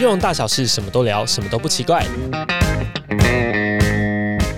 [0.00, 2.02] 金融大小事，什么都聊，什么都不奇怪。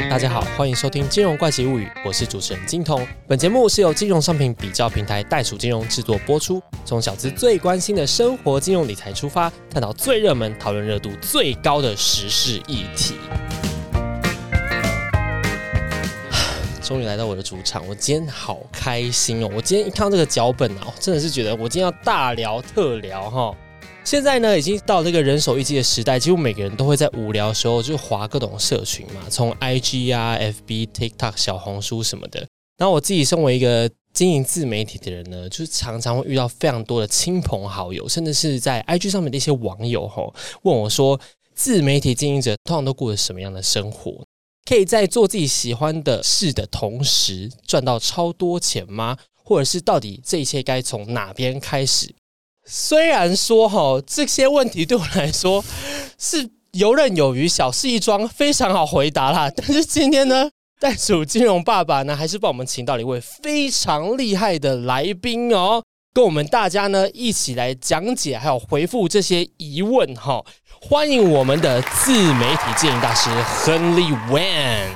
[0.08, 3.04] 大家好，欢迎收听《金融怪奇物语》，我是主持人金童。
[3.26, 13.16] 本节目是由金融商品比较平台袋鼠金融制作播出，从小资最关心的生活金融理财出发，探讨最热门、讨论热度最高的时事议题。
[16.80, 19.50] 终于来到我的主场，我今天好开心哦！
[19.52, 23.52] 我今天一看到这个脚本啊，真的是觉得我今天要大聊特聊哈。
[24.04, 32.46] 现在呢，已经到这个人手一机的时代，几乎每个人都会在无聊的时候就划各种社群嘛，从 IG 啊、FB、TikTok、小红书什么的。
[32.76, 41.18] 然后我自己身为一个经营自媒体的人呢，就是常常会遇到非常多的亲朋好友，甚至是在 IG 上面的一些网友吼，问我说，
[41.54, 44.24] 自媒体经营者通常都过着什么样的生活？
[44.68, 49.16] 可以在做自己喜欢的事的同时赚到超多钱吗？
[49.44, 52.12] 或者是到底这一切该从哪边开始？
[52.64, 55.64] 虽然说哈这些问题对我来说
[56.16, 59.50] 是游刃有余、小事一桩，非常好回答啦。
[59.54, 60.48] 但是今天呢，
[60.80, 65.82] 袋鼠金融爸爸呢，还是帮我们请到了一位非常厉害的来宾哦，
[66.14, 70.44] 跟我们大家呢一起来讲解还有回复这些疑问哈。
[70.80, 74.88] 欢迎我们的自媒体经营大师亨利 Wan。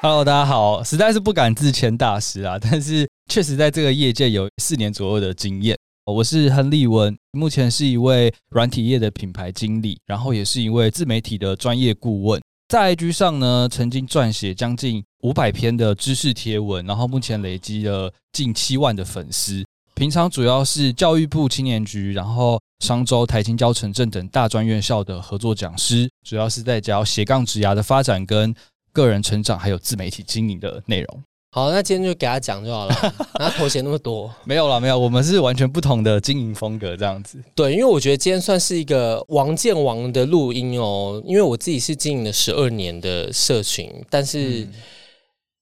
[0.00, 5.76] Hello，大家好，实在是不敢自称大师啊，但是确实在这个业界有四年左右的经验。
[6.06, 12.38] 我是亨利文，目前是一位软体业的品牌经理，然后也是一位自媒体的专业顾问。
[12.68, 19.64] 在 IG 上呢，曾经撰写将近五百篇的知识贴文，然后目前累积了近七万的粉丝。
[19.94, 28.54] 平常主要是教育部青年局，然后商州、台青、教城镇等大专院校的合作讲师，主要是在教斜杠职涯的发展、跟
[28.92, 31.22] 个人成长，还有自媒体经营的内容。
[31.54, 33.14] 好，那今天就给他讲就好了。
[33.38, 37.38] 他头衔那么多，没有了，没有，我们是完全不同的经营风格，这样子。
[37.54, 44.66] 对，因为我觉得今天算是一个王见王的录音哦，因为我自己是经营了十二年的社群，但是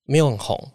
[0.06, 0.70] 没有很红。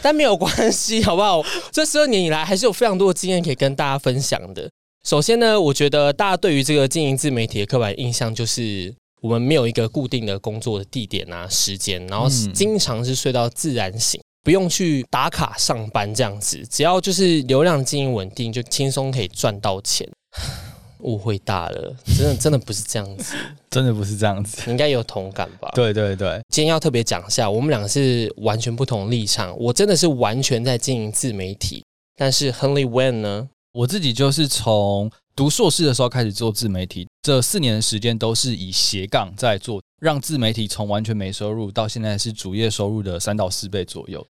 [0.00, 1.42] 但没有关系， 好不好？
[1.72, 4.70] 这十二年以来，还是有非常多的经验可以跟大家分享的。
[5.04, 20.08] 首先呢，我觉得大家对于这个经营自媒体的刻板印象，就是我们没有一个固定的工作的地点啊、时间，然后经常是睡到自然醒，不用去打卡上班这样子，只要就是流量经营稳定，就轻松可以赚到钱。
[21.02, 23.34] 误会大了，真的真的不是这样子，
[23.70, 25.70] 真的不是这样子，你应该有同感吧？
[25.74, 29.56] 对对对，今天要特别讲一下，我们两个是完全不同立场。
[29.58, 31.82] 我真的是完全在经营自媒体，
[32.16, 33.48] 但是亨利 When 呢？
[33.72, 44.26] 我自己就是从读硕士的时候开始做自媒体，这四年的时间都是以斜杠在做，让自媒体从完全没收入到现在是主业收入的三到四倍左右。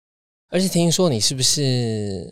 [0.50, 2.32] 而且听说你是不是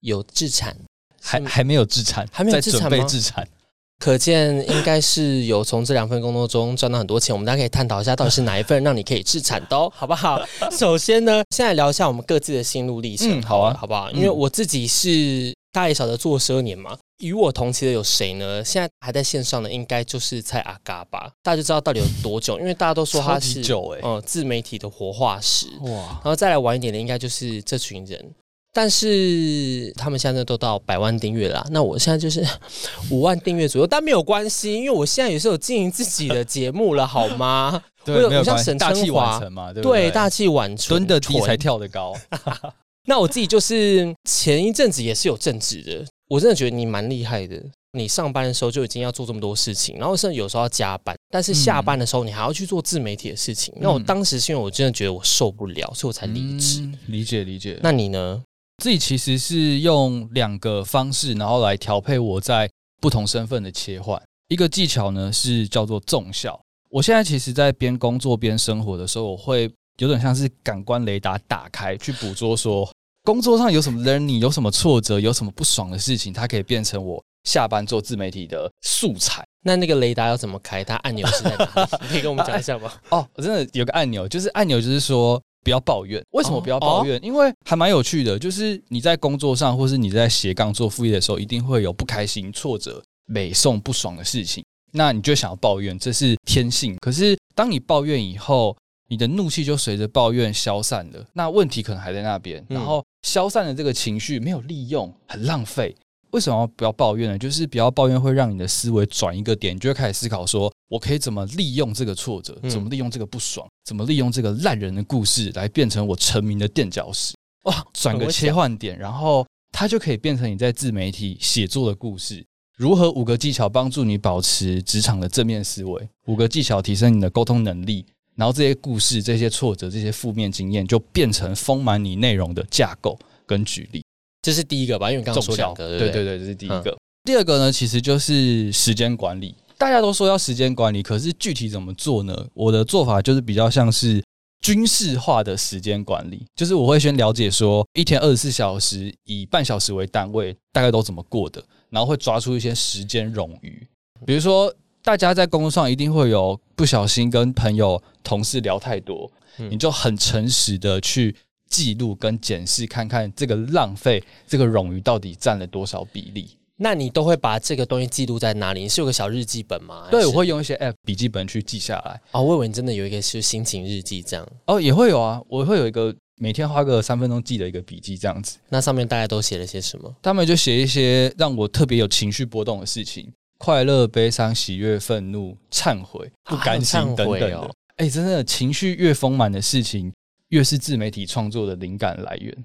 [0.00, 0.76] 有自产？
[1.20, 3.46] 还还没有自产，还没有准备自产，
[3.98, 7.34] 可见应该是有从这两份工作中赚到很多钱。
[7.34, 10.40] 我们大家可以探讨一下，到底是哪一份让你可以自产的，哦，好不好？
[10.72, 14.10] 首先呢，现在聊一下我们各自的心路历程，好啊，好不好？
[14.12, 18.64] 因为我自己是大家也晓得做十二年嘛，与我同期的有谁呢？
[18.64, 25.90] 现在还在线上的应该就是蔡阿嘎吧，大家就知道到底有多久，因为大家都说他是久哎，嗯，自媒体的活化石哇。
[25.90, 28.34] 然后再来晚一点的，应该就是这群人。
[28.70, 32.46] 但是他们现在都到百万订阅了，那我现在就是
[33.10, 37.82] 五万订阅左右，但没有关系，因为我现在也是有经营自己的节目了， 好吗？
[38.04, 40.10] 对，有像沈春华嘛，对对？
[40.10, 42.14] 大器晚成，蹲的低才跳得高。
[43.08, 47.60] 那我自己就是前一阵子也是有正职的，我真的觉得你蛮厉害的。
[47.92, 53.72] 你上班的时候就已经要做这么多事情，然后甚至有时候要加班，但是下班的时候你还要去做自媒体的事情。
[53.80, 56.86] 那我当时是因为我真的觉得我受不了，所以我才离职。
[57.06, 57.80] 理解理解。
[57.82, 58.42] 那你呢？
[58.82, 62.70] 自己其实是用两个方式，然后来调配我在
[63.00, 64.22] 不同身份的切换。
[64.48, 66.60] 一个技巧呢是叫做重效。
[66.90, 72.88] 我现在其实，在边工作边生活的时候，我会有点像是感官雷达打开，去捕捉说
[73.28, 79.44] 工作上有什么 learning，有什么挫折，有什么不爽的事情，它可以变成我下班做自媒体的素材。
[79.66, 80.82] 那那个雷达要怎么开？
[80.82, 82.08] 它按钮是在哪里？
[82.08, 82.90] 可以跟我们讲一下吗？
[83.10, 85.38] 哦，我真的有个按钮，就是按钮，就是说。
[85.64, 87.22] 不要抱怨，为什么不要抱怨？
[87.22, 96.96] 因为还蛮有趣的，就是你在工作上，或是你在斜杠做副业的时候，一定会有不开心、挫折、美送不爽的事情，那你就想要抱怨，这是天性。
[97.02, 98.74] 可是当你抱怨以后，
[99.08, 105.94] 你的怒气就随着抱怨消散了，那问题可能还在那边，然后消散的这个情绪没有利用，很浪费。
[106.32, 107.38] 为什么不要抱怨呢？
[107.38, 117.34] 就是不要抱怨会让你的思维转一个点，你就会开始思考说，我可以怎么利用这个挫折，怎么利用这个不爽，怎么利用这个烂人的故事来变成我成名的垫脚石。
[117.62, 122.44] 哇， 转个切换点，然后它就可以变成你在自媒体写作的故事。
[122.76, 126.08] 如何五个技巧帮助你保持职场的正面思维？
[126.26, 128.04] 五个技巧提升你的沟通能力，
[128.38, 134.00] 然后这些故事、这些挫折、这些负面经验，就变成丰满你内容的架构跟举例。
[134.40, 135.10] 这是第一个吧？
[135.10, 136.96] 因为刚刚说两个，对对对，这是第一个。
[137.24, 139.56] 第二个呢，其实就是时间管理。
[139.76, 142.46] 大家都说要时间管理，可是具体怎么做呢？
[142.54, 144.22] 我的做法就是比较像是
[144.60, 151.60] 军事化的时间管理，就是我会先了解说一天二十四小时以半小时为单位，大概都怎么过的。
[151.90, 153.84] 然后会抓出一些时间冗余，
[154.24, 154.72] 比如说
[155.02, 159.30] 大家在工作上一定会有不小心跟朋友、同事聊太多，
[159.70, 161.34] 你就很诚实的去
[161.68, 166.50] 记录跟检视，看看这个浪费、这个冗余到底占了多少比例。
[166.76, 168.82] 那你都会把这个东西记录在哪里？
[168.82, 170.06] 你是有个小日记本吗？
[170.10, 172.20] 对，我会用一些 App 笔记本去记下来。
[172.32, 174.46] 哦，我以为你真的有一个是心情日记这样。
[174.66, 176.14] 哦，也会有啊，我会有一个。
[176.40, 178.58] 每天花个三分钟记的一个笔记，这样子。
[178.68, 180.14] 那上面大家都写了些什么？
[180.22, 183.28] 他们就写一些让我特别有情绪波动的事情，
[183.58, 187.70] 快乐、悲伤、喜悦、愤怒、忏悔、不甘心等等的。
[187.96, 190.12] 哎，真的，情绪越丰满的事情，
[190.48, 192.56] 越是自媒体创作的灵感来源。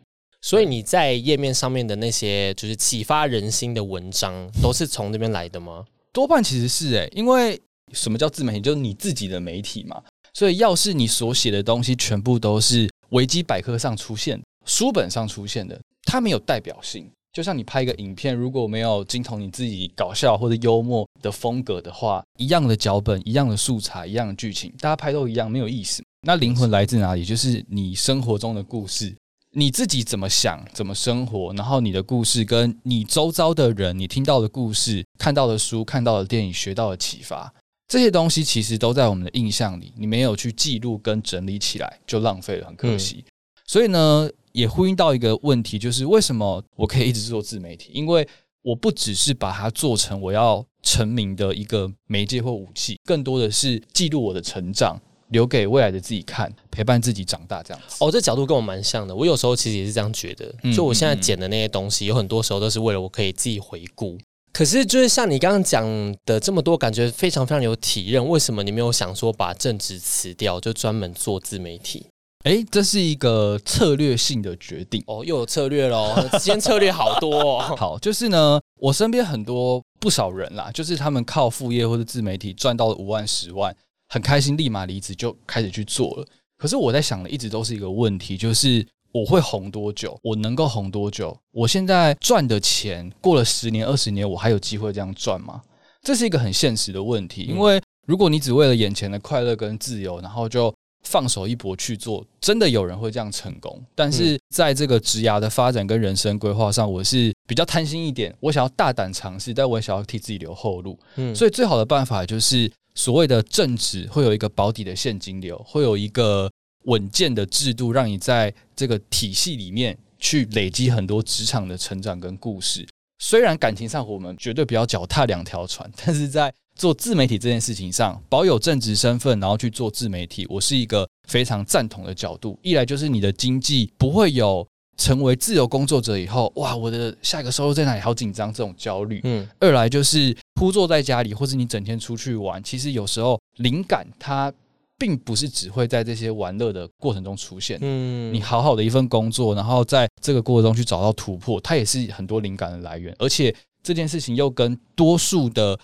[0.42, 5.84] 所以你在页面上面的那些就是启发人心的文章，都是从那边来的吗？
[6.12, 7.60] 多半其实是哎，因为
[7.92, 8.62] 什么叫自媒体？
[8.62, 10.02] 就是你自己的媒体嘛。
[10.36, 17.10] 所以，要是你所写的东西全部都是维基百科上出现、书本上出现的，它没有代表性。
[17.34, 26.04] 就像你拍一个影片，如果没有精通你自己搞笑或者幽默的风格的话，一样的脚本、一样的素材、一样的剧情，大家拍都一样，没有意思。
[26.22, 27.26] 那灵魂来自哪里？
[27.26, 29.16] 就是你生活中的故事，
[29.54, 37.52] 你自己怎么想、怎么生活，然后你的故事跟你周遭的人、你听到的故事、看到的书、看到的电影、学到的启发。
[37.88, 43.26] 这些东西其实都在我们的印象里，你没有去记录跟整理起来，就浪费了，很可惜。
[43.66, 47.92] 所以呢，也呼应到一个问题，就是为什么我可以一直做自媒体？
[47.94, 48.28] 因为
[48.62, 54.98] 我不只是把它做成我要成名的一个媒介或武器，更多的是记录我的成长，
[55.30, 57.98] 留给未来的自己看，陪伴自己长大这样子。
[58.00, 59.14] 哦，这角度跟我蛮像的。
[59.14, 64.18] 我有时候其实也是这样觉得，就我现在剪的那些东西，有很多时候都是为了我可以自己回顾。
[64.54, 65.84] 可是，就是像你刚刚讲
[66.26, 68.30] 的这么多，感觉非常非常有体认。
[68.30, 72.06] 为什么你没有想说把正职辞掉，就专门做自媒体？
[72.44, 76.14] 哎，这是一个策略性的决定哦，又有策略喽。
[76.34, 77.58] 今天策略好多。
[77.58, 77.60] 哦。
[77.78, 83.74] 好，就是呢，我身边很多不少人啦，就是他们靠副业或者自媒体赚到了五万、十万，
[84.10, 86.28] 很开心，立马离职就开始去做了。
[86.58, 88.86] 可是我在想的，一直都是一个问题，就是。
[89.14, 90.18] 我会红多久？
[90.24, 91.38] 我能够红多久？
[91.52, 95.62] 我现在赚的钱过了十年、二十年，我还有机会这样赚吗？
[96.02, 97.44] 这是一个很现实的问题。
[97.44, 103.82] 因为如果你只为了眼前的快乐跟自由，然后就放手一搏去做，真的有人会这样成功。
[103.94, 111.00] 但是在这个职涯的发展跟人生规划上，我是比较贪心一点，我想要大胆尝试，但我也想要替自己留后路。
[111.16, 116.50] 嗯，所以最好的办法就是所谓的正职会有一个保底的现金流，会有一个。
[116.86, 122.86] 稳健的制度，让你在这个体系里面去累积很多职场的成长跟故事。
[123.20, 132.58] 虽然感情上我们绝对不要脚踏两条船， 但是在做自媒体这件事情上，保有正职身份，然后去做自媒体，我是一个非常赞同的角度。
[132.62, 134.68] 一来就是你的经济不会有
[134.98, 138.02] 成为自由工作者以后，哇，我的下一个收入在哪里？
[138.02, 139.22] 好紧张这种焦虑。
[139.24, 139.48] 嗯。
[139.60, 144.54] 二来就是枯坐在家里，或是你整天出去玩，其实有时候灵感它。
[144.96, 147.78] 并不是只会在这些玩乐的过程中出现。
[147.82, 153.14] 嗯，你好好的一份工作，然后在这个过程中去找到突破，它也是很多灵感的来源。
[153.20, 155.78] 而且这件事情又跟多数的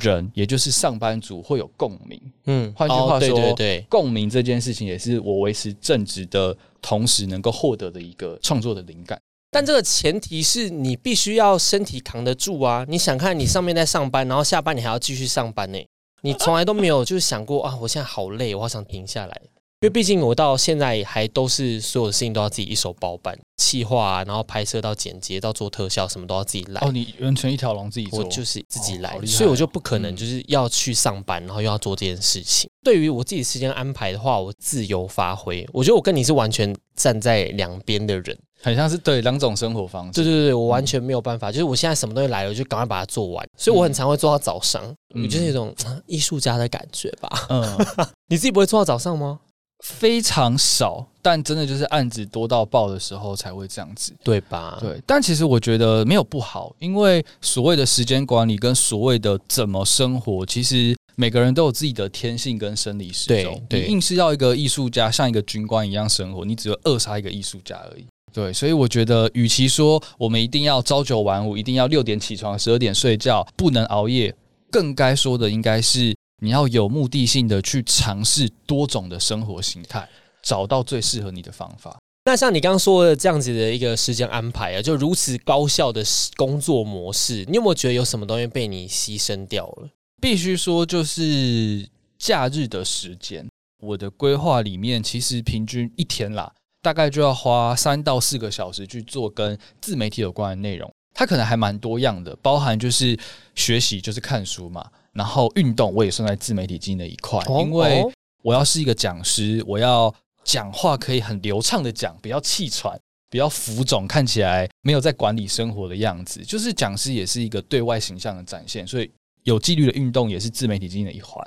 [0.00, 2.20] 人，也就是上班族会有共鸣。
[2.46, 9.18] 嗯，换句话说，对对对共鸣这件事情也是我维持正直的同时能够获得的一个创作的灵感。
[9.50, 12.84] 但这个前提是你必须要身体扛得住啊！
[12.88, 15.78] 你想看你上面在上班，然后下班你还要继续上班呢？
[16.22, 19.42] 你从来都没有就是想过啊，我现在好累，我好想停下来。
[19.84, 26.80] 因为毕竟我到现在还都是所有的事情都要自己一手包办，企划，然后拍摄到剪接到做特效，什么都要自己来。
[26.80, 32.66] 哦，你完全一条龙自己做，我就是自己来，所以我就不可能就是要去上班，然后又要做这件事情。
[32.82, 35.68] 对于我自己时间安排的话，我自由发挥。
[35.70, 38.38] 我觉得我跟你是完全站在两边的人。
[38.62, 44.82] 很像是对两种生活方式，对对对，我完全没有办法，就是我现在什么东西来了，我就赶快把它做完，所以我很常会做到早上，
[45.14, 45.74] 我就是一种
[46.06, 47.46] 艺术家的感觉吧。
[47.50, 47.86] 嗯，
[48.28, 49.40] 你自己不会做到早上吗？
[49.80, 54.78] 非常少，但真的就是案子多到爆的时候才会这样子，对吧？
[54.80, 63.62] 对，但其实我觉得没有不好，因为所谓的时间管理跟所谓的怎么生活，其实每个人都有自己的天性跟生理时钟。
[63.70, 68.06] 你硬是要一个艺术家像一个军官一样生活，你只会扼杀一个艺术家而已。
[68.32, 74.34] 对，所以我觉得，与其说我们一定要朝九晚五，一定要六点起床，十二点睡觉，不能熬夜，
[74.72, 80.08] 更该说的应该是你要有目的性的去尝试多种的生活形态，
[80.42, 81.96] 找到最适合你的方法。
[82.26, 86.02] 那像你刚刚说的这样子的一个时间安排啊，就如此高效的
[86.36, 89.90] 工作模式，你有没有觉得有什么东西被你牺牲掉了？
[90.22, 91.86] 必须说，就是
[92.18, 93.46] 假日的时间，
[93.82, 96.50] 我的规划里面其实平均一天啦，
[96.80, 100.90] 大概就要花三到四个小时去做跟自媒体有关的内容。
[101.12, 103.18] 它可能还蛮多样的，包含就是
[103.54, 108.04] 学习，就是看书嘛，然后运动我也算在自媒体经营的一块，因为
[108.42, 110.14] 我要是一个讲师，我要。
[110.46, 116.44] 讲话可以很流畅的讲，不要气喘，不要浮肿，看起来没有在管理生活的样子。
[116.44, 119.10] 就是讲师也是一个对外形象的展现，所以
[119.44, 121.42] 有纪律的运动也是自媒体经营的一环。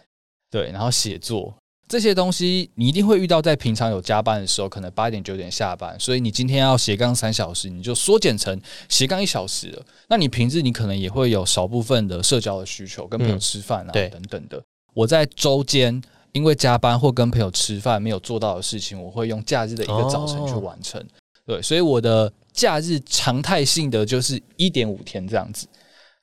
[0.50, 1.56] 对，然后写作
[1.88, 9.86] 这些东西，你一定会遇到，在平常有加班的时候，可能八点九点下班，所以你今天要斜杠三小时，你就缩减成斜杠一小时了。
[10.10, 14.62] 那你平日你可能也会有少部分的社交的需求，跟朋友吃饭啊等等的。
[14.94, 16.01] 我在周间。
[16.34, 21.03] 因为加班或跟朋友吃饭没有做到的事情，我会用假日的一个早晨去完成。
[21.48, 25.65] 对，所以我的假日常态性的就是一点五天这样子。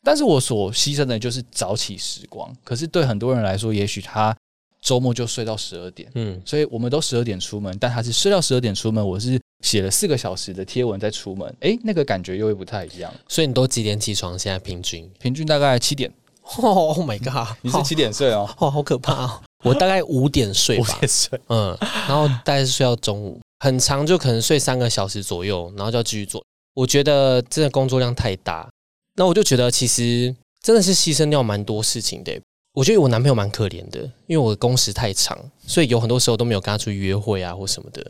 [0.05, 2.55] 但是我所牺牲的就是早起时光。
[2.63, 4.37] 可是对很多人来说，也许他
[4.85, 6.09] 周末就睡到十二点。
[6.15, 11.53] 嗯，所以我们都十二点出门，但他是睡到十二点出门，我是写了四个小时的贴文再出门。
[11.61, 13.13] 哎，那个感觉又会不太一样。
[13.27, 14.39] 所以你都几点起床？
[14.39, 16.13] 现在平均平均大概七点。
[16.57, 17.57] Oh my god！
[17.63, 18.49] 你是几点睡哦？
[18.59, 19.43] 哇， 好可怕哦！
[19.63, 21.75] 我大概五点睡吧，睡，嗯，
[22.07, 26.45] 然后大概是睡到中午，很长，就可能睡三个小时左右，然后就要继续做。
[26.75, 28.69] 我觉得真的工作量太大，
[29.15, 32.39] 那我就觉得其实真的是牺牲掉蛮多事情的。
[32.75, 38.05] 我觉得我男朋友蛮可怜的，因为我的工时太长，所以有很多时候都没有跟他出去约会啊或什么的。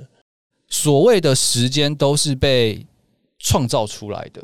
[0.68, 2.85] 所谓的时间都是被
[3.38, 4.42] 创造出来的。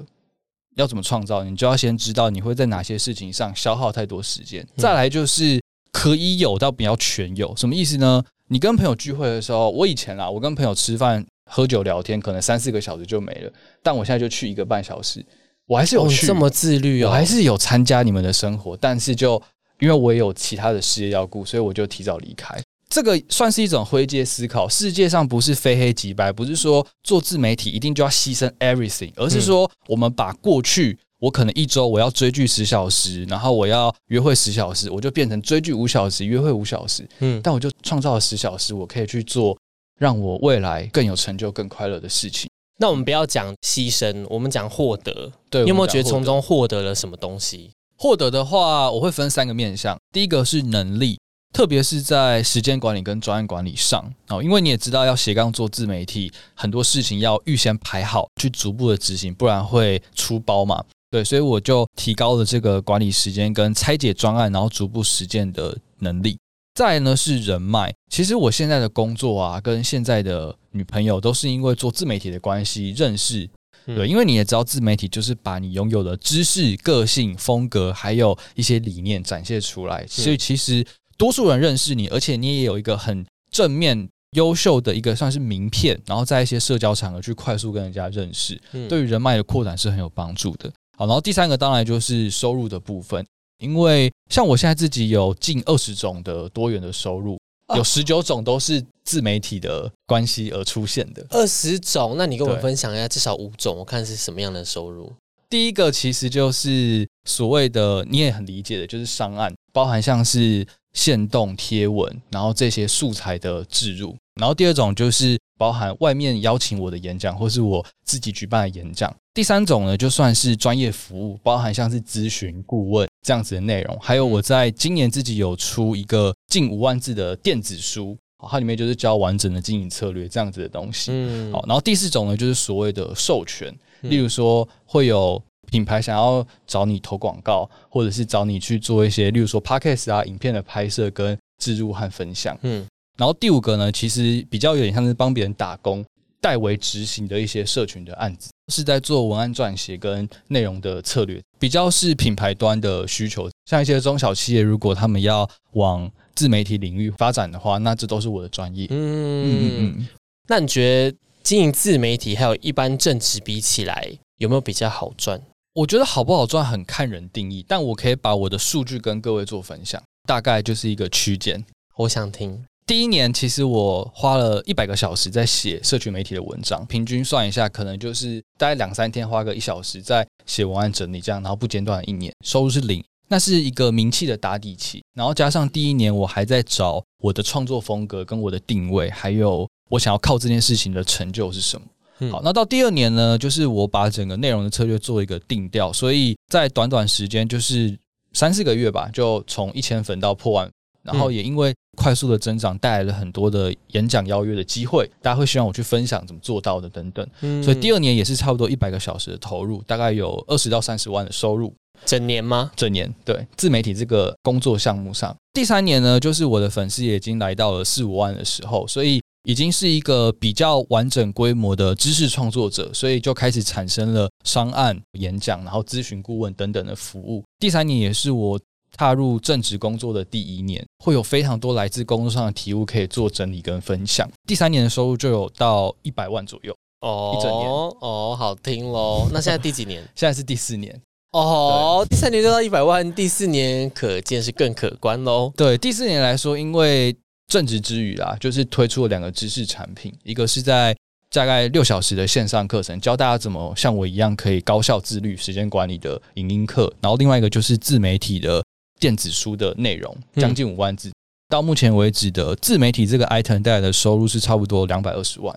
[0.76, 1.42] 要怎么创造？
[1.42, 4.66] 你就要先知道你会在哪些事情上消耗太多时间。
[4.76, 5.60] 再来就是
[5.90, 8.22] 可以有到比较全有，什么意思呢？
[8.48, 13.52] 你跟朋友聚会的时候，我以前啊，我跟朋友吃饭、喝酒、聊天，可能三四个小时就没了。
[13.82, 15.24] 但我现在就去一个半小时，
[15.66, 19.42] 我还是有去这么自律哦，我还是有参加你们的生活，但是就
[19.80, 22.60] 因为我也有其他的事业要顾，所以我就提早离开。
[22.88, 24.68] 这个算是一种灰阶思考。
[24.68, 37.08] 世界上不是非黑即白，不是说做自媒体一定就要牺牲 everything，而是说我们把过去我可能一周我要追剧十小时，然后我要约会十小时，我就变成追剧五小时，约会五小时。
[37.20, 39.56] 嗯，但我就创造了十小时，我可以去做
[39.98, 42.50] 让我未来更有成就、更快乐的事情。
[42.78, 45.30] 那我们不要讲牺牲，我们讲获得。
[45.48, 47.70] 对，你有没有觉得从中获得了什么东西？
[48.00, 49.98] 获得的话，我会分三个面向。
[50.10, 51.18] 第一个是能力。
[51.52, 60.84] 特别是在时间管理跟专案管理上哦，因为你也知道要斜杠做自媒体，很多事情要预先排好，去逐步的执行，不然会出包嘛。
[61.10, 66.38] 对，所以我就提高了这个管理时间跟拆解专案，然后逐步实践的能力。
[66.72, 73.50] 再呢是人脉，其实我现在的工作啊，跟现在的女朋友都是因为做自媒体的关系认识。
[73.94, 80.86] 对，因为你也知道自媒体就是把你拥有的知识、个性、风格，还有一些理念展现出来，所以其实。
[81.18, 90.72] 多数人认识你，而且你也有一个很正面、优秀的一个算是名片，然后在一些社交场合去快速跟人家认识，对于人脉的扩展是很有帮助的。
[90.96, 93.22] 好，然后第三个当然就是收入的部分，
[93.58, 97.38] 因为像我现在自己有近二十种的多元的收入，
[97.76, 101.26] 有十九种都是自媒体的关系而出现的。
[101.30, 105.12] 二十种，那你跟我们分享一下，至少五种，我看是什么样的收入？
[105.48, 110.66] 第一个其实就是所谓的你也很理解的，就是上岸，包含像是。
[110.92, 119.14] 线动贴文，然后这些素材的置入，然后第二种就是包含外面邀请我的演讲，或是我自己举办的演讲。
[119.34, 123.94] 第三种呢，就算是专业服务，包含像是咨询顾问这样子的内容。
[124.00, 128.16] 还有我在今年自己有出一个近五万字的电子书，
[128.48, 131.10] 它里面就是教完整的经营策略这样子的东西。
[131.12, 135.42] 嗯，好，然后第四种呢，就是所谓的授权，例如说会有。
[135.70, 142.58] 品牌想要找你投广告，或者是找你去做一些，例如说 podcast 啊、影片的拍摄跟植入和分享。
[142.62, 142.84] 嗯，
[143.20, 146.02] 然后第五个呢，其实比较有点像是帮别人打工、
[146.40, 153.50] 代为执行的一些社群的案子，是在做文案撰写跟内容的策略，比较是品牌端的需求。
[153.66, 158.86] 像一些中小企业，如果他们要往自媒体领域发展的话，那这都是我的专业。
[158.88, 160.08] 嗯嗯嗯。
[160.48, 165.38] 那你觉得经营自媒体还有一般正职比起来，有没有比较好赚？
[165.74, 171.62] 我觉得好不好赚很看人定义，但我可以把我的数据跟各位做分享，大概就是一个区间。
[171.96, 185.04] 我想听第一年其实我花了一百个小时在写社群媒体的文章，平均算一下，可能就是大概两三天花个一小时在写文案整理这样，然后不间断一年，收入是零，那是一个名气的打底期。
[185.14, 191.86] 然后加上第一年我还在找我的创作风格跟我的定位，还有我想要靠这件事情的成就是什么。
[192.28, 197.96] 好，那到第二年呢，就是我把整个内容的策略做一个定调，所以在短短时间就是
[198.32, 200.68] 三四个月吧，就从一千粉到破万。
[201.02, 207.26] 然后也因为快速的增长，带来了很多的演讲邀约的机会，大家会希望我去分享怎么做到的等等。
[207.40, 211.74] 嗯所以第二年也是差不多一百个小时的投入，大概有二十到三十万的收入。
[212.06, 212.70] 整年吗？
[212.74, 227.44] 整年对自媒体这个工作项目上，第三年呢，就是我的粉丝也已经来到了四五万的时候，所以已经是一个比较完整规模的知识创作者，所以就开始产生了商案、演讲，然后咨询顾问等等的服务。
[227.58, 228.58] 第三年也是我。
[228.96, 234.28] 踏入正职工作的第一年，会有非常多来自工作上的题目可以做整理跟分享。
[234.46, 239.28] 第三年的收入就有到一百万左右哦，一整年哦，好听喽。
[239.32, 240.02] 那现在第几年？
[240.14, 241.00] 现在是第四年
[241.32, 242.06] 哦。
[242.08, 245.52] 第三年就到一百万，第四年可见是更可观喽。
[245.56, 247.16] 对，第四年来说，因为
[247.46, 250.96] 正职之余啦，就是推出了两个知识产品，一个是在。
[251.32, 256.92] 大概六小时的线上课程，教大家怎么像我一样可以高效自律时间管理的影音课。
[257.00, 258.60] 然后另外一个就是自媒体的
[259.00, 261.10] 电子书的内容，将近五万字。
[261.48, 265.52] 到目前为止的自媒体这个 item 带来的收入是差不多两百二十万。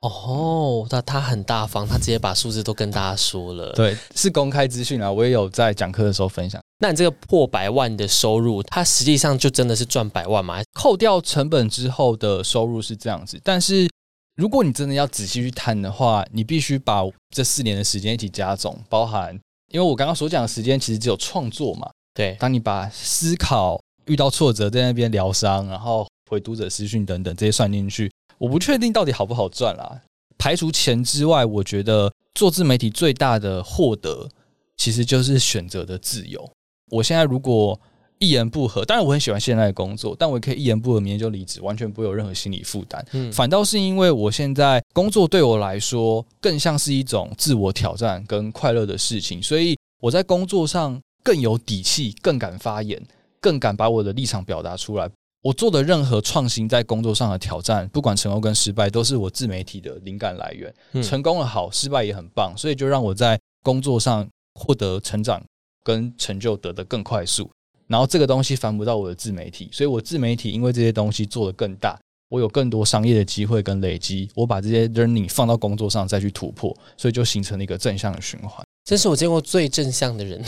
[0.00, 3.72] 哦，那他很大方，他直接把数字都跟大家说了。
[3.72, 6.62] 对，是公开资讯啊，我也有在讲课的时候分享。
[6.78, 10.62] 那你这个破百万的收入，它实际上就真的是赚百万吗？
[10.72, 13.88] 扣掉成本之后的收入是这样子，但是。
[14.36, 19.32] 如果你真的要仔细去谈的话，你必须把这四年的时间一起加总，包含，
[19.70, 21.88] 因为我刚刚所讲的时间其实只有创作嘛。
[22.14, 30.00] 对，当你把思考、遇到挫折在那边疗伤，然后回读者私讯等等这些算进去，我不确定到底好不好赚啦。
[30.38, 34.28] 排除钱之外，我觉得做自媒体最大的获得
[34.76, 36.50] 其实就是选择的自由。
[36.90, 37.78] 我现在如果
[38.18, 43.04] 一言不合，当然我很喜欢现在的工作，但我也可以一言不合，明天就离职，完全不会有任何心理负担。
[43.12, 53.02] 嗯，反倒是因为我现在工作对我来说更像是一种自我挑战跟快乐的事情，所以我在工作上更有底气，更敢发言，
[53.40, 55.10] 更敢把我的立场表达出来。
[55.42, 61.02] 我做的任何创新，在工作上的挑战，不管成功跟失败，都是我自媒体的灵感来源。
[61.02, 65.42] 成功了好，失败也很棒，所以就让我在工作上获得成长
[65.82, 67.50] 跟成就，得的更快速。
[67.86, 71.98] 然后这个东西翻不到我的自媒体，所以我自媒体因为这些东西做得更大，
[72.30, 78.64] 我有更多商业的机会跟累积，我把这些 learning 放到工作上再去突破，所以就形成了一个正向的循环。
[78.84, 80.38] 这是我见过最正向的人，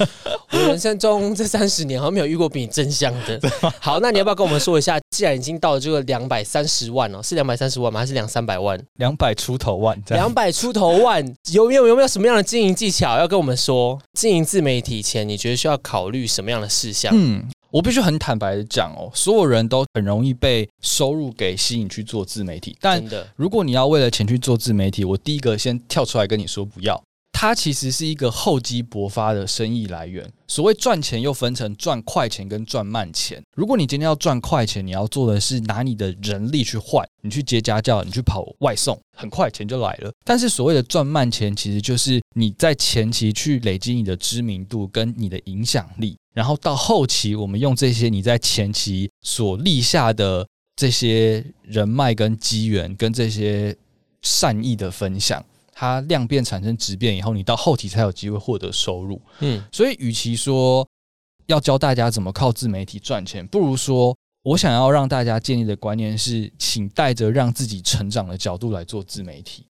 [0.52, 3.40] 我人生中这三十年好像没有遇过比你正向的。
[3.80, 4.98] 好，那你要不要跟我们说一下？
[5.08, 8.00] 既然已经到了这个两百三十万哦，是两百三十万吗？
[8.00, 8.78] 还是两三百万？
[8.96, 13.98] 两百出头万，两百出头万，有没有有没有什么样的经营技巧要跟我们说？
[14.12, 17.14] 经营自媒体前，你觉得需要考虑什么样的事项？
[17.16, 23.02] 嗯，我必须很坦白的讲哦，所有人都很容易被收入给吸引去做自媒体，但
[23.36, 27.02] 如果你要为了钱去做自媒体，我第一个先跳出来跟你说不要。
[27.38, 30.26] 它其实是一个厚积薄发的生意来源。
[30.48, 33.42] 所谓赚钱，又分成赚快钱跟赚慢钱。
[33.54, 40.10] 如果你今天要赚快钱，你要做的是拿你的人力去换，你去接家教，你去跑外送，很快钱就来了。
[40.24, 53.76] 但是所谓的赚慢钱，其实就是你在前期去累积你的知名度跟你的影响力，然后到后期，我们用这些你在前期所立下的这些人脉跟机缘，跟这些
[54.22, 55.44] 善意的分享。
[55.78, 59.20] 它量变产生质变以后，你到后期才有机会获得收入。
[59.40, 60.88] 嗯，所以与其说
[61.44, 69.66] 要教大家怎么靠自媒体赚钱，不如说我想要让大家建立的观念是，请带着让自己成长的角度来做自媒体，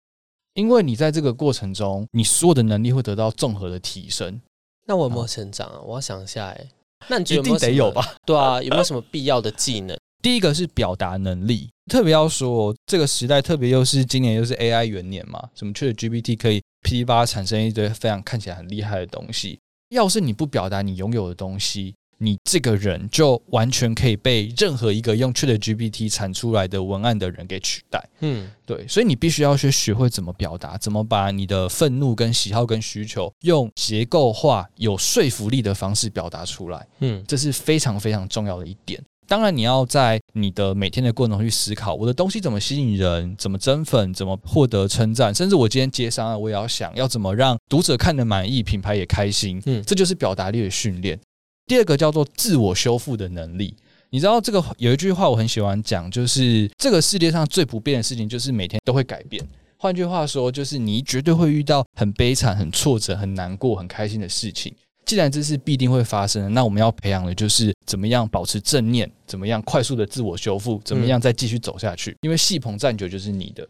[0.55, 4.41] 因为你在这个过程中，你所有的能力会得到综合的提升。
[4.87, 5.79] 那我有没有成长啊？
[5.85, 6.67] 我要想一下，哎，
[7.09, 8.15] 那你一定得有吧？
[8.25, 9.95] 对啊，有没有什么必要的技能？
[10.21, 19.59] 第一个是表达能力，特别要说这个时代，特别又是今年又是 AI 元年嘛，什么去了 GPT 可以噼里啪啦产生一堆非常看起来很厉害的东西。
[19.89, 28.01] 要是你不表达你拥有的东西，你这个人就完全可以被任何一个用 Chat GPT 产出来的文案的人给取代。
[28.21, 36.87] 嗯，对，所以你必须要去学会怎么表达，怎么把你的愤怒、跟喜好、跟需求用结构化、有说服力的方式表达出来。
[36.99, 39.03] 嗯，这是非常非常重要的一点。
[39.31, 49.63] 当然，你要在你的每天的过程中去思考，我的东西怎么吸引人，怎么增粉，怎么获得称赞，甚至我今天接商，我也要想要怎么让读者看得满意，品牌也开心。
[49.65, 51.17] 嗯，这就是表达力的训练。
[51.65, 53.73] 第二个叫做自我修复的能力，
[54.09, 59.41] 你知道这个有一句话我很喜欢讲，就是这个世界上最不变的事情就是每天都会改变。
[59.77, 64.75] 换句话说，就是你绝对会遇到很悲惨、很挫折、很难过、很开心的事情。
[65.11, 72.15] 既然这是必定会发生的，那我们要培养的就是怎么样保持正念，怎么样快速的自我修复，怎么样再继续走下去。
[72.21, 73.67] 因为戏棚站久就是你的。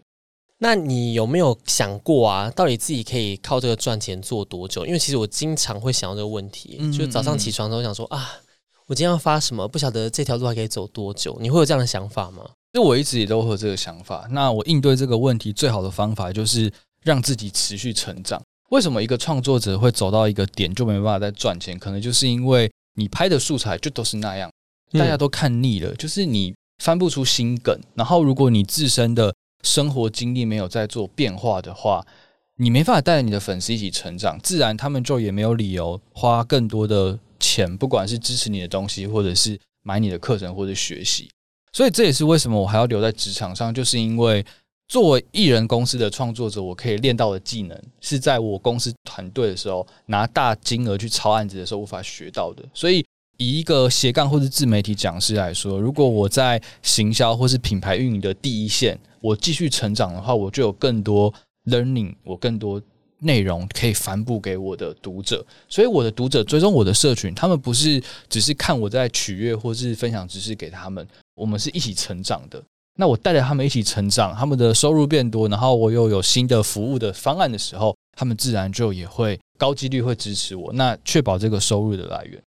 [0.60, 2.48] 那你有没有想过啊？
[2.52, 4.86] 到底自己可以靠这个赚钱做多久？
[4.86, 8.34] 因为其实我经常会想到这个问题，就早上起床的时候想说啊，
[8.86, 9.68] 我今天要发什么？
[9.68, 11.36] 不晓得这条路还可以走多久？
[11.42, 12.48] 你会有这样的想法吗？
[12.74, 14.28] 就我一直也都会有这个想法。
[14.30, 16.72] 那我应对这个问题最好的方法就是
[17.04, 18.40] 让自己持续成长。
[18.72, 21.78] 为什么一个创作者会走到一个点就没办法再赚钱？
[21.78, 24.50] 可能就是因为你拍的素材就都是那样，
[24.94, 27.78] 大家都看腻了，就是你翻不出新梗。
[27.96, 32.06] 然后如果你自身的生活经历没有在做变化的话，
[32.56, 41.30] 你没办法带着你的粉丝一起成长，自然他们就也没有理由花更多的钱，不管是支持你的东西，或者是买你的课程或者学习。
[41.74, 44.46] 所以这也是为什么我还要留在职场上，就是因为
[44.92, 52.62] 作为艺人公司的创作者，我可以练到的技能是在我公司团队的时候拿大金额去抄案子的时候无法学到的。
[52.74, 53.02] 所以
[53.38, 61.34] 以一个斜杠或是自媒体讲师来说，如果我在行销或是品牌运营的第一线，我继续成长的话，我就有更多
[61.68, 62.82] learning，我更多。
[63.24, 72.60] 内容可以反哺给我的读者，所以我的读者追踪我的社群，他们不是只是看我在取悦或是分享知识给他们，我们是一起成长的。
[73.02, 82.40] 那我带着他们一起成长，他们的收入变多，然后我又有新的服务的方案的时候，他们自然就也会高几率会支持我，那确保这个收入的来源。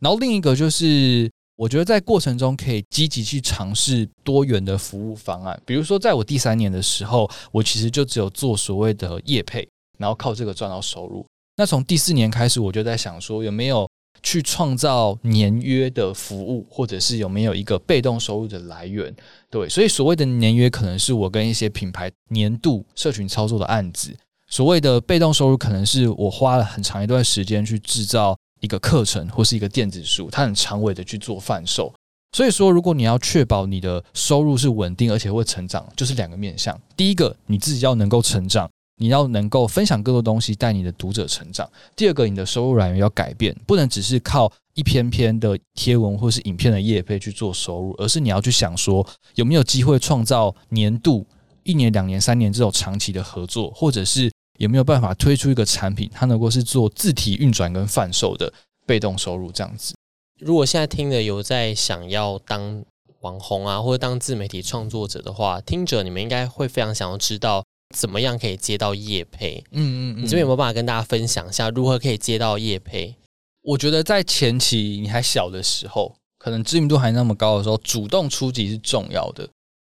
[0.00, 9.66] 然后另一个就是，我觉得在过程中可以积极去尝试多元的服务方案，比如说在我第三年的时候，我其实就只有做所谓的业配。
[9.96, 11.24] 然后靠这个赚到收入。
[11.56, 13.88] 那从第四年开始，我就在想说，有没有
[14.22, 19.14] 去创造年约的服务，或者是有没有一个被动收入的来源？
[19.50, 24.12] 对，所以所谓的年约，可能是我跟一些品牌年度社群操作的案子；
[24.48, 31.92] 所谓的被动收入，可能是我花了很长一段时间去制造一个课程或是一个电子书，它很长尾的去做贩售。
[32.32, 38.68] 所以说，如果你要确保你的收入是稳定而且会成长，就是两个面向：第一个，你自己要能够成长。
[38.96, 41.68] 你要能够分享更多东西，带你的读者成长。
[41.96, 49.04] 第二个，你的收入来源要改变，不能只是靠一篇篇的贴文或是影片的业配去做收入，而是你要去想说，
[49.34, 51.26] 有没有机会创造年度、
[51.64, 58.52] 一年、两年、三年这种长期的合作，或者是有没有办法推出一个产品，它能够是做字体运转跟贩售的
[58.86, 59.94] 被动收入这样子。
[60.40, 62.84] 如果现在听的有在想要当
[63.20, 67.64] 网红啊，或者当自媒体创作者的话，听者你们应该会非常想要知道。
[67.94, 69.62] 怎么样可以接到业配？
[69.72, 73.16] 嗯嗯嗯，你这边有没有办法跟大家分享一下如何可以接到业配？
[73.62, 79.48] 我觉得在前期你还小的时候，可能知名度还那么高的时候，主动出击是重要的。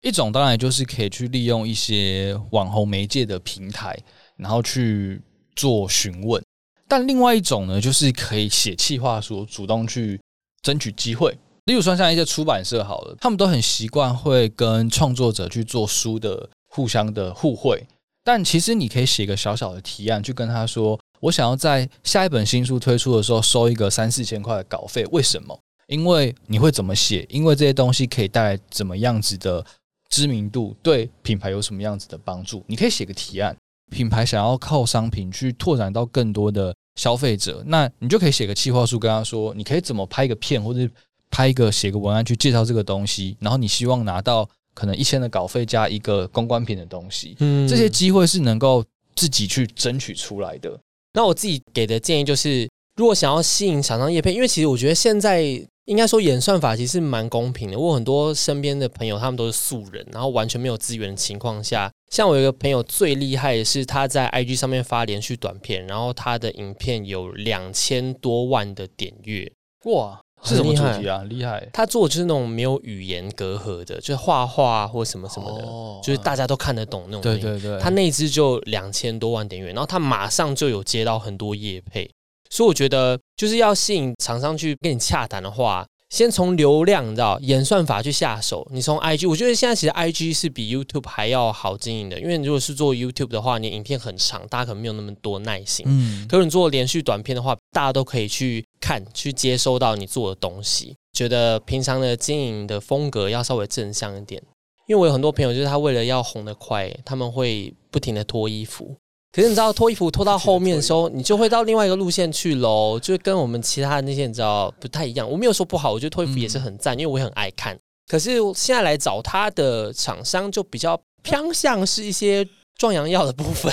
[0.02, 3.98] 一种当然就是可以去利用一些网红媒介的平台，
[4.36, 5.20] 然后去
[5.56, 6.40] 做询问。
[6.86, 10.20] 但另外一种呢，就是可以写企划书，主动去
[10.62, 11.36] 争取机会。
[11.64, 16.48] 例如说像一些出版社好了，他们都很习惯会跟创作者去做书的。
[16.76, 17.82] 互相的互惠，
[18.22, 25.02] 但其实你可以写个小小的提案，去跟他说：“我想要在下一本新书推出的时候收一个三四千块的稿费。
[25.06, 25.58] 为什么？
[25.86, 27.26] 因为你会怎么写？
[27.30, 29.64] 因为这些东西可以带来怎么样子的
[30.10, 32.62] 知名度，对品牌有什么样子的帮助？
[32.66, 33.56] 你可以写个提案。
[33.90, 40.86] 品牌想要靠商品去拓展到更多的消费者，那你就可以写个企划书，跟他说：你可以怎么拍一个片，或者
[41.30, 48.84] 拍一个写个文案去介绍这个东西，然后你希望拿到。”可能一千的稿费加一个公关品的东西，嗯，这些机会是能够
[49.14, 50.78] 自己去争取出来的。
[51.14, 55.40] 那我自己给的建议就是，如果想要吸引厂商业片，因为其实我觉得现在
[55.86, 57.78] 应该说演算法其实蛮公平的。
[57.78, 69.50] 我很多身边的朋友，他们都是素人，然后完全没有资源的情况下，像我有一个朋友最厉害的是他在 IG 上面发连续短片，然后他的影片有两千多万的点阅，
[69.84, 70.20] 哇！
[70.46, 71.22] 是什么主题啊？
[71.28, 71.68] 厉害！
[71.72, 75.64] 他做就是那种没有语言隔阂的，就是画画或什么什么的，
[76.02, 77.22] 就是大家都看得懂那种。
[77.22, 77.78] 对对对。
[77.80, 82.10] 他那支就两千多万点阅，然后他马上就有接到很多业配，
[82.48, 85.86] 所以我觉得就是要吸引厂商去跟你洽谈的话。
[86.08, 88.64] 先从流量，你知道演算法去下手。
[88.70, 95.84] 你从 IG，我觉得现在其实 IG 是比 YouTube 还要好经营的，因为如果是做 YouTube 的话，你影片很长，大家可能没有那么多耐心。
[95.88, 100.94] 嗯，可是你做连续短片的话，大家都可以去看、去接收到你做的东西。
[101.12, 104.40] 觉得平常的经营的风格要稍微正向一点，
[104.86, 108.94] 因为我有很多朋友，就是他为了要红得快，他们会不停的脱衣服。
[109.32, 115.28] 可是你知道脱衣服脱到后面的时候，你就会到另外一个路线去喽，就跟我们其他的那些你知道不太一样。
[115.28, 117.76] 我没有说不好，我觉得脱衣服也是很赞，因为我也很爱看。
[118.06, 123.72] 可是现在来找他的厂商就比较偏向是一些壮阳药的部分，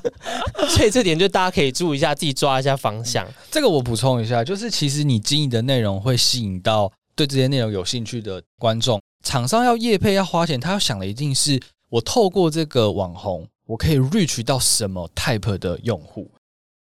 [0.68, 3.26] 所以这点就大家可以注意一下，自己抓一下方向。
[3.50, 13.46] 这个我补充一下，就是其实你经营的内容会吸引到对这些内容有兴趣的观众，厂商要业配要花钱，他要想的一定是我透过这个网红。
[13.66, 16.28] 我可以 reach 到什么 type 的用户？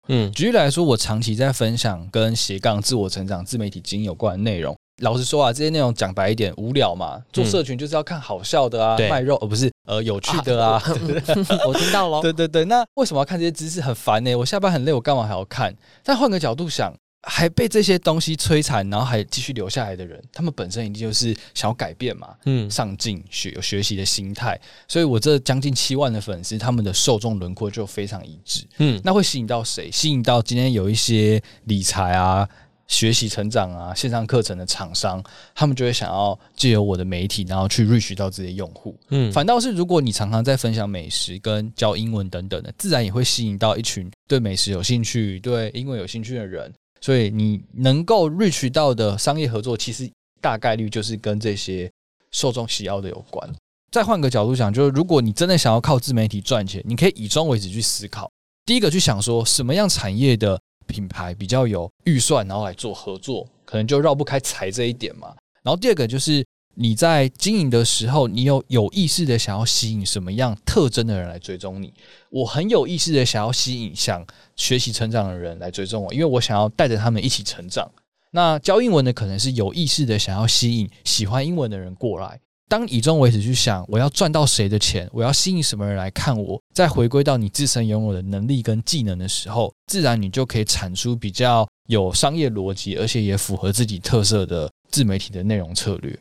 [0.09, 4.76] 嗯，举例来说，我长期在分享跟斜杠自我成长、自媒体经营有关的内容。
[4.98, 7.22] 老实说啊，这些内容讲白一点，无聊嘛。
[7.33, 10.83] 做社群就是要看好笑的啊，卖肉，而不是呃有趣的啊。
[11.66, 12.20] 我 听到了。
[12.22, 13.80] 对对对，那为什么要看这些知识？
[13.80, 14.35] 很烦呢。
[14.37, 15.74] 我下班很累，我干嘛还要看？
[16.02, 16.94] 但换个角度想。
[17.26, 29.90] 还被这些东西摧残，然后还继续留下来的人，他们本身一定就是想要改变嘛，嗯，上进学有学习的心态，所以我这将近七万的粉丝，他们的受众轮廓就非常一致，嗯，那会吸引到谁？
[29.90, 32.46] 吸引到今天有一些理财啊、
[32.87, 35.23] 学习成长啊、线上课程的厂商，
[35.55, 46.73] 他们就会想要借由我的媒体，然后去 reach 到这些用户，嗯，反倒是如果你常常在分享美食跟教英文等等的，自然也会吸引到一群对美食有兴趣、对英文有兴趣的人。
[47.01, 51.90] 所以你能够 reach 到的商业合作，其实大概率就是跟这些
[52.31, 53.47] 受众喜好的有关。
[53.92, 58.31] 再换个角度讲，就是如果你真的想要靠自媒体赚钱，你可以以终为始去思考。
[58.64, 65.35] 第一个去想说，什么样产业的品牌比较有预算，然后来做合作，可能就绕不开财这一点嘛。
[65.62, 66.44] 然后第二个就是。
[66.77, 71.94] 你在经营的时候，你有有意识的想要吸引什么样特征的人来追踪你？
[72.31, 77.88] 我很有意识的想要吸引想学习成长的人来追踪我，因为我想要带着他们一起成长。
[78.33, 82.40] 那教英文的可能是有意识的想要吸引喜欢英文的人过来。
[82.68, 96.18] 当以终为始去想我要赚到谁的钱，我要吸引什么人来看我，再回归到你自身拥有的能力跟技能的时候，自然你就可以产出比较有商业逻辑，而且也符合自己特色的自媒体的内容策略。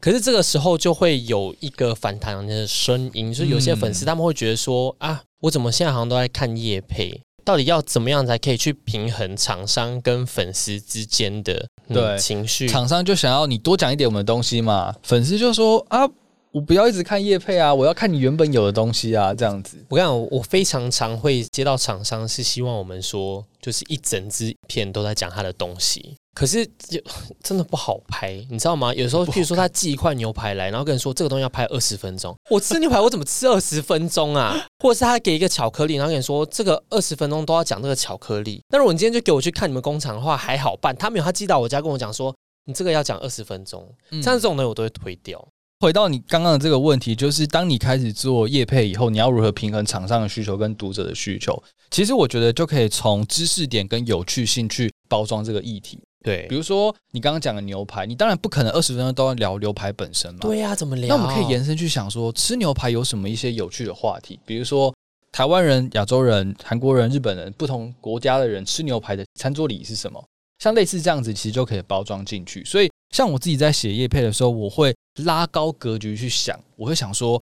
[0.00, 12.68] 可是这个时候就会有一个反弹的声音，就是有些粉丝他们会觉得说啊，我怎么现在好像都在看叶配，到底要怎么样才可以去平衡厂商跟粉丝之间的对情绪？
[12.68, 16.08] 厂商就想要你多讲一点我们的东西嘛，粉丝就说啊。
[16.52, 17.72] 我不要一直看叶配啊！
[17.72, 19.78] 我要看你原本有的东西啊，这样子。
[19.88, 26.98] 我跟你讲，我非常常会接到厂商是希望我们说，就是一整支片都在讲他的东西，可是就
[27.42, 28.92] 真的不好拍，你知道吗？
[28.94, 34.56] 有时候，譬如说他寄一块牛排来，然后跟人说这个东西要拍二十分钟， 我吃牛排我怎么吃二十分钟啊？
[34.82, 38.62] 或者是他给一个巧克力，然后跟你说这个二十分钟都要讲这个巧克力。
[38.70, 40.96] 那如果你今天就给我去看你们工厂的话，还好办。
[40.96, 43.86] 他没有，他寄到我家跟我讲说，你这个要讲二十分钟，
[44.22, 45.46] 像这种呢我都会推掉。
[45.80, 51.60] 回到你刚刚的这个问题，就是当你开始做业配以后，你要如何平衡厂商的需求跟读者的需求？
[51.90, 56.00] 其实我觉得就可以从知识点跟有趣性去包装这个议题。
[56.22, 60.40] 对，比如说你刚刚讲的牛排，你当然不可能二十分钟都要聊牛排本身嘛。
[60.42, 61.08] 对呀，怎么聊？
[61.16, 64.38] 那我们可以延伸去想说，吃牛排有什么一些有趣的话题？
[64.46, 64.94] 比如说
[65.32, 70.22] 台湾人、亚洲人、韩国人、日本人，不同国家的人吃牛排的餐桌礼仪是什么？
[70.58, 72.64] 像类似这样子，其实就可以包装进去。
[72.64, 72.90] 所以。
[73.12, 77.38] 像我自己在写业配的时候，我会拉高格局去想，我会想说，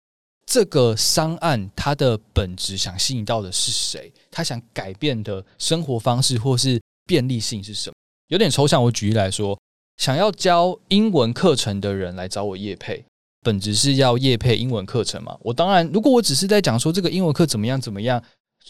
[0.48, 4.12] 这个商案它的本质想吸引到的是谁？
[4.32, 7.94] 他想改变的生活方式或是便利性是什么？
[8.30, 8.82] 有点抽象。
[8.84, 9.60] 我举例来说，
[9.98, 13.04] 想要教英文课程的人来找我业配，
[13.42, 15.38] 本质是要业配英文课程嘛？
[15.42, 18.24] 我当然，如果我只是在讲说这个英文课怎么样怎么样，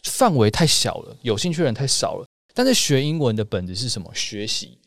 [0.06, 2.26] 范围太小了，有兴趣的人太少了。
[2.54, 4.10] 但是学英文的本质是什么？
[4.15, 4.78] 学习。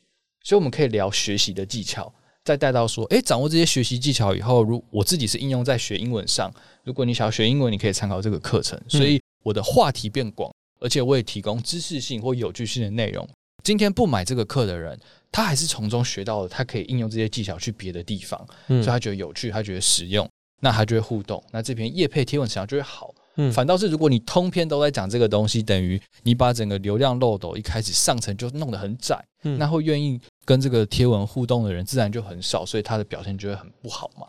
[0.43, 2.13] 所以我们可以聊学习的技巧，
[2.45, 6.53] 再带到说，诶，掌握这些学习技巧以后，如我自己是应用在学英文上。
[6.83, 8.81] 如果你想要学英文，你可以参考这个课程。
[8.89, 13.29] 所以我的话题变广，而且我也提供知识性或有趣性的内容。
[13.63, 14.99] 今天不买这个课的人，
[15.31, 20.29] 他还是从中学到了，他可以应用这些技巧去别的地方，所以他觉得有趣，他觉得实用，
[20.61, 23.15] 那他就会互动，那这篇叶配贴文质量就会好。
[23.37, 34.27] 嗯，反倒是如果你通篇都在讲这个东西，等于你把整个流量漏斗一开始上层就弄得很窄，嗯，那会愿意跟这个贴文互动的人自然就很少，所以他的表现就会很不好嘛。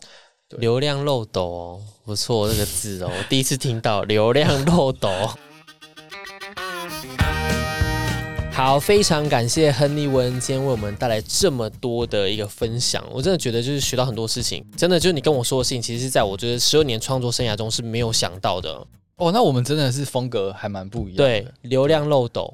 [0.59, 5.09] 流量漏斗哦，不错这个字哦，我第一次听到流量漏斗。
[8.55, 18.71] 好，非常感谢亨利文今天为我们带来这么多的一个分享，我真的觉得就是学到很多事情，真的就是你跟我说的事情，其实是在我觉得十二年创作生涯中是没有想到的。
[19.15, 19.31] 哦。
[19.31, 22.53] 那我们真的是风格还蛮不一样，对，流量漏斗，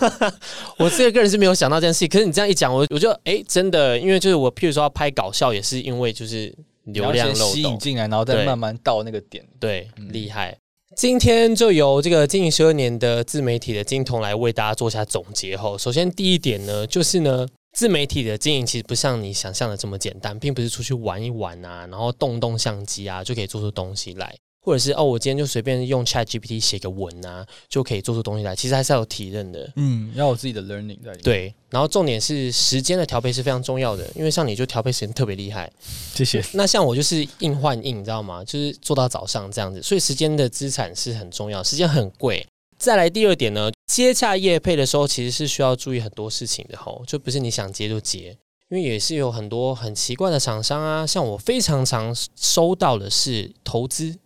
[0.76, 7.54] 我自己个人是没有想到这件事情，可是你这样一讲，我我就哎，真的，因为就是我譬如说要拍搞笑，也是因为就是流量漏斗。
[7.54, 10.56] 吸引进来，然后再慢慢到那个点，对，厉害。
[10.96, 15.76] 今天就由这个经营十二年的自媒体的金童来为大家做一下总结吼。
[15.76, 24.34] 首先第一点呢，就是呢，自媒体的经营其实不像你想象的这么简单，并不是出去玩一玩啊，然后动动相机啊就可以做出东西来。
[24.66, 28.56] 或者是哦，我今天就随便用 Chat GPT 写个文啊，就可以做出东西来。
[28.56, 31.22] 其实还是要有体认的，嗯，要有自己的 learning 在里面。
[31.22, 35.72] 对，然后重点是时间的调配是非常重要的，因为像你就调配时间特别厉害。
[36.12, 36.44] 谢谢。
[36.54, 38.42] 那像我就是硬换硬，你知道吗？
[38.44, 42.44] 就是做到早上这样子，所以时间的资产是很重要，时间很贵。
[42.76, 48.36] 再来第二点呢，接洽业配的时候，其实是需要注意很多事情的吼，就不是你想接就接，
[48.68, 51.06] 因为也是有很多很奇怪的厂商啊。
[51.06, 54.18] 像我非常常收到的是投资。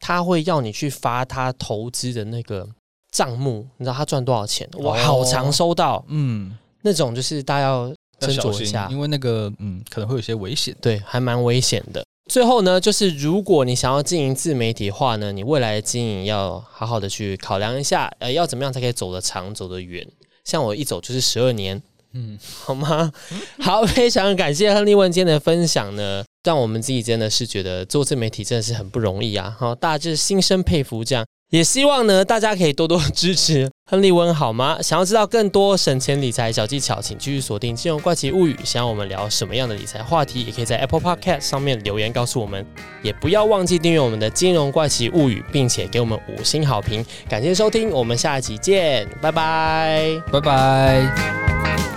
[0.00, 2.68] 他会要你去发他投资的那个
[3.12, 4.68] 账目，你知道他赚多少钱？
[4.72, 12.02] 我好常收到，嗯，那种就是大家要斟酌一下，因为那个嗯可能会有些危险，对，还蛮危险的。
[12.30, 20.06] 最后呢，就是如果你想要经营自媒体的话呢，你未来的经营要好好的去考量一下，呃，要怎么样才可以走得长、走得远？
[20.44, 21.82] 像我一走就是十二年。
[22.12, 23.12] 嗯，好吗？
[23.60, 29.54] 好，非常感谢亨利问今天的分享呢，让我们自己真的是觉得做自媒体真的是很不容易啊！
[29.58, 34.80] 好，大家就是心生佩服，这样也希望呢大家可以多多支持亨利温，好吗？
[34.82, 38.54] 想要知道更多省钱理财小技巧，请继续锁定《金融怪奇物语》。
[38.64, 42.64] 想要我们聊什么样的理财话题，也可以在 Apple Podcast 上面留言告诉我们，
[43.02, 47.04] 也不要忘记订阅我们的《金融怪奇物语》，并且给我们五星好评。
[47.28, 51.89] 感谢收听，我们下一集见，拜拜，拜拜。